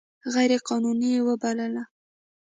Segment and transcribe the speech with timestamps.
[0.35, 1.83] غیر قانوني وبلله.